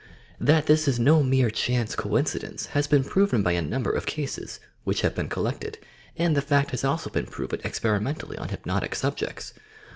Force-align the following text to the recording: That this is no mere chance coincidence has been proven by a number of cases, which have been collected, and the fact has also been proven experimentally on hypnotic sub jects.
That 0.39 0.65
this 0.65 0.87
is 0.87 0.99
no 0.99 1.21
mere 1.21 1.51
chance 1.51 1.95
coincidence 1.95 2.65
has 2.73 2.87
been 2.87 3.03
proven 3.03 3.43
by 3.43 3.51
a 3.51 3.61
number 3.61 3.91
of 3.91 4.07
cases, 4.07 4.59
which 4.83 5.01
have 5.01 5.13
been 5.13 5.29
collected, 5.29 5.77
and 6.17 6.35
the 6.35 6.41
fact 6.41 6.71
has 6.71 6.83
also 6.83 7.11
been 7.11 7.27
proven 7.27 7.61
experimentally 7.63 8.39
on 8.39 8.49
hypnotic 8.49 8.95
sub 8.95 9.15
jects. 9.15 9.53